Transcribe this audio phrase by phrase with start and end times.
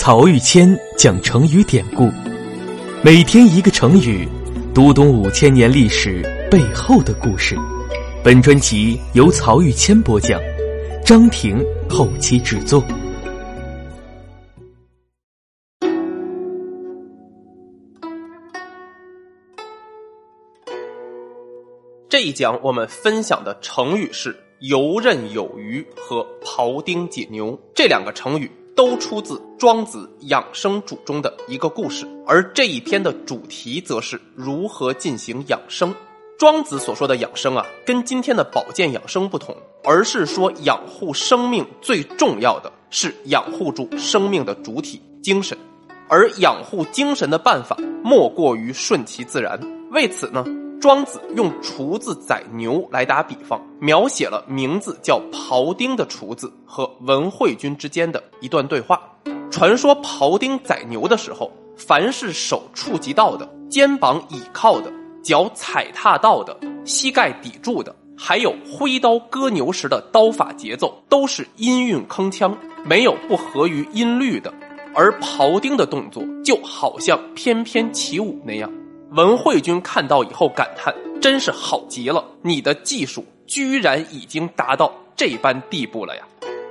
[0.00, 2.08] 曹玉谦讲成语典故，
[3.02, 4.28] 每天一个成语，
[4.72, 7.56] 读懂五千年历史背后的故事。
[8.22, 10.40] 本专辑由曹玉谦播讲，
[11.04, 12.80] 张婷后期制作。
[22.08, 28.48] 这一讲我们分享的成语是“游刃有余”和“庖丁解牛”这两个成语。
[28.78, 35.92] 都出自《庄子养生主》中的一个故事，而这一篇的主题则是如何进行养生。
[36.38, 45.58] 庄子所说的养生啊，跟今天的保健养生不同，而是说养护生命最重要的是养护住生命的主体精神，
[46.08, 49.60] 而养护精神的办法莫过于顺其自然。
[49.90, 50.44] 为此呢。
[50.80, 59.00] 庄子用厨子宰牛来打比方，描写了名字叫庖丁的厨子和文惠君之间的一段对话。
[59.50, 72.54] 传说庖丁宰牛的时候，凡是手触及到的、肩膀倚靠的、脚踩踏到的、膝盖抵住的，还有挥刀割牛时的刀法节奏，都是音韵铿锵，
[72.84, 74.54] 没有不合于音律的。
[74.94, 78.70] 而庖丁的动作就好像翩翩起舞那样。
[79.10, 86.22] 文惠君看到以后感叹：“真是好极了，你的技术居然已经达到这般地步了呀！”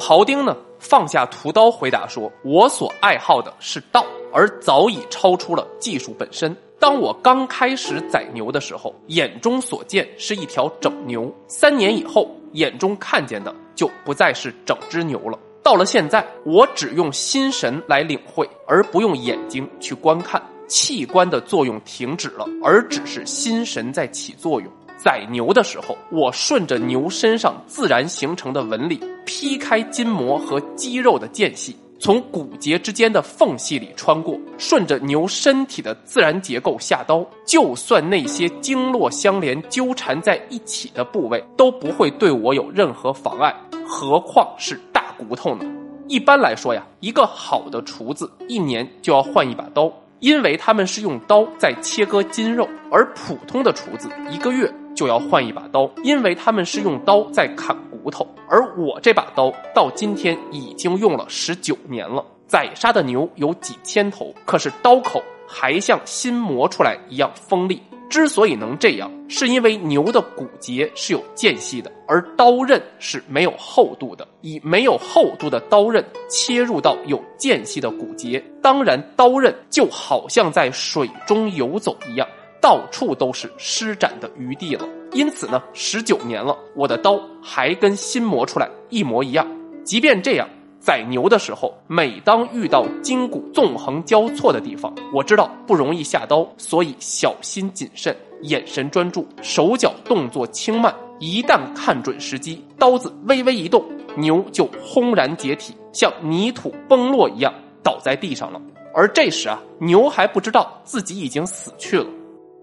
[0.00, 6.56] 庖丁呢，放下屠刀，回答说：“我所爱好的是道，而早已超出了技术本身。
[6.80, 15.38] 当我刚开始宰牛的时候，眼中所见是一条整牛；三年以后，眼中看见的就不再是整只牛了。
[15.62, 20.42] 到了现在，我只用心神来领会，而不用眼睛去观看。”
[20.72, 24.72] 器官的作用停止了，而只是心神在起作用。
[24.96, 37.22] 宰牛的时候，我顺着牛身上自然形成的纹理，劈开筋膜和肌肉的间隙，从骨节之间的缝隙里穿过，顺着牛身体的自然结构下刀。
[37.44, 43.54] 就算那些经络相连、纠缠在一起的部位都不会对我有任何妨碍，
[43.86, 45.70] 何况是大骨头呢？
[46.08, 49.92] 一般来说呀，一个好的厨子一年就要换一把刀。
[50.22, 58.24] 因为他们是用刀在切割筋肉，而普通的厨子一个月就要换一把刀，因为他们是用刀在砍骨头。
[58.48, 65.20] 而我这把刀到今天已经用了十九年了，宰杀的牛有几千头，可是刀口
[65.52, 67.82] 还像新磨出来一样锋利。
[68.08, 74.26] 之所以能这样，是因为牛的骨节是有间隙的，而刀刃是没有厚度的。
[74.42, 82.28] 以没有厚度的刀刃切入到有间隙的骨节，当然刀刃就好像在水中游走一样，
[82.60, 84.86] 到处都是施展的余地了。
[85.12, 89.46] 因此呢，十九年了，我的刀还跟新磨出来一模一样。
[89.84, 90.46] 即便这样。
[90.82, 100.92] 宰牛的时候，每当遇到筋骨纵横交错的地方，我知道不容易下刀，所以小心谨慎，眼神专注，手脚动作轻慢。
[101.20, 103.84] 一旦看准时机，刀子微微一动，
[104.16, 108.60] 牛就轰然解体，像泥土崩落一样倒在地上了。
[108.92, 112.06] 而这时啊，牛还不知道自己已经死去了。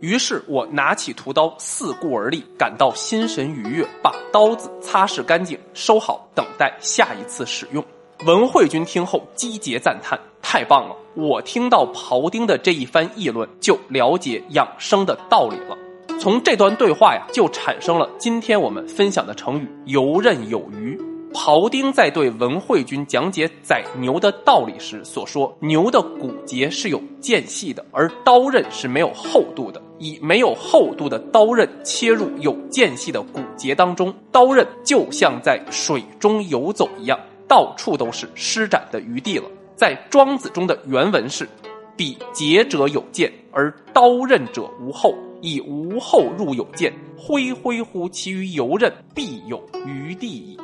[0.00, 7.84] 于是我拿起屠刀，四顾而立，感到心神愉悦，把刀子擦拭干净，收好，等待下一次使用。
[8.24, 10.96] 文惠君听后击节赞叹：“太棒了！
[11.14, 15.76] 我听到庖丁的这一番议论，就了解养生的道理了。
[16.18, 20.98] 从这段对话呀，就产生了今天我们分享的成语‘游刃有余’。
[21.34, 29.80] 庖丁在对文惠君讲解宰牛的道理时所说：‘牛的骨节是有间隙的，而刀刃是没有厚度的。
[29.98, 37.18] 以没有厚度的刀刃切入有间隙的骨节当中，刀刃就像在水中游走一样。’”
[37.48, 39.48] 到处都是施展的余地了。
[39.74, 41.48] 在庄子中的原文是
[41.96, 45.14] ：“彼节者有见，而刀刃者无后。
[45.42, 50.58] 以无后入有见，恢恢乎其于游刃，必有余地矣。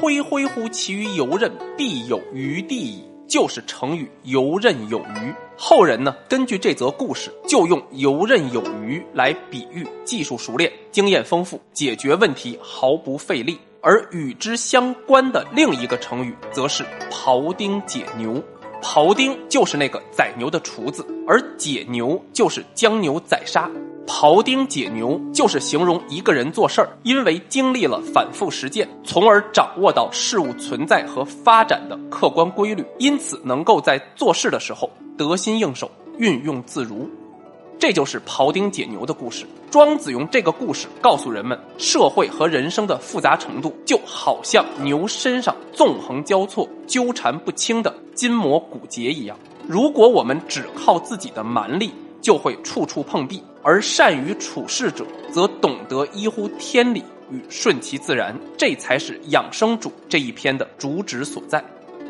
[0.00, 5.34] 恢恢乎其于游刃，必有余地矣。”就是成语“游刃有余”。
[5.56, 13.58] 后人呢，根据这则故事，就用“游刃有余”来比喻技术熟练、经验丰富，解决问题毫不费力。
[13.84, 16.82] 而与之相关的另一个成语，则是
[17.12, 18.42] “庖丁解牛”。
[18.82, 23.70] 庖丁就是那个宰牛的厨子，而解牛就是将牛宰杀。
[24.06, 37.08] 庖丁解牛就是形容一个人做事儿，因为经历了反复实践，从而掌握到事物存在和发展的客观规律，因此能够在做事的时候得心应手，运用自如。
[37.78, 39.44] 这就是庖丁解牛的故事。
[39.70, 49.36] 庄子用这个故事告诉人们，社会和人生的复杂程度，就好像牛身上纵横交错、纠缠不清的筋膜骨节一样。
[49.66, 51.92] 如果我们只靠自己的蛮力，
[52.22, 58.38] 就会处处碰壁；而善于处事者，则懂得依乎天理与顺其自然。
[58.56, 61.62] 这才是养生主这一篇的主旨所在。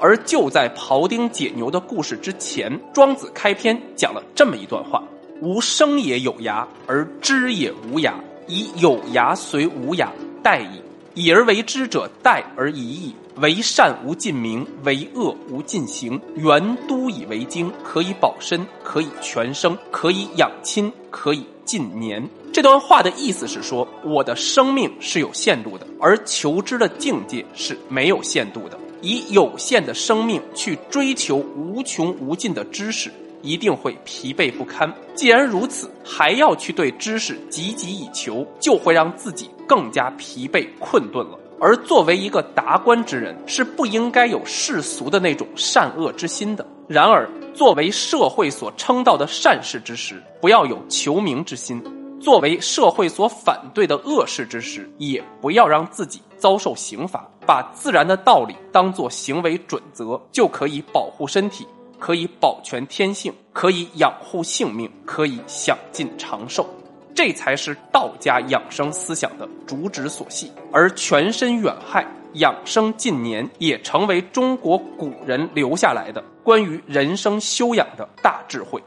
[0.00, 5.02] 而就在庖丁解牛的故事之前，庄子开篇讲了这么一段话。
[5.42, 8.12] 吾生也有涯，而知也无涯。
[8.46, 10.06] 以有涯随无涯，
[10.40, 10.80] 殆矣。
[11.14, 13.12] 以而为之者，殆而已矣。
[13.38, 16.20] 为善无尽名，为恶无尽行。
[16.36, 22.24] 原都以为经，可以保身，可以全生，可以养亲，可以尽年。
[22.52, 28.78] 这段话的意思是说，我的生命是有限度的，而求知的境界是没有限度的。
[29.00, 33.10] 以有限的生命去追求无穷无尽的知识。
[33.42, 34.92] 一定会疲惫不堪。
[35.14, 41.38] 既然如此，还要去对知识汲汲以求，就会让自己更加疲惫困顿了。
[41.60, 46.66] 而作为一个达观之人，是不应该有世俗的那种善恶之心的。
[46.88, 51.78] 然而，作为社会所称道的善事之时，不要有求名之心；
[52.20, 57.28] 作为社会所反对的恶事之时，也不要让自己遭受刑罚。
[57.44, 61.66] 把自然的道理当作行为准则，就可以保护身体。
[62.02, 66.66] 可以保全天性，可以养护性命，可以享尽长寿，
[67.14, 70.50] 这才是道家养生思想的主旨所系。
[70.72, 78.82] 而全身远害、养生近年，也成为中国古人留下来的关于人生修养的大智慧。